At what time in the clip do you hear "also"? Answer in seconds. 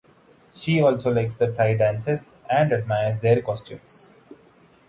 0.81-1.13